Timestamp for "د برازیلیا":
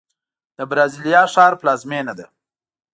0.57-1.21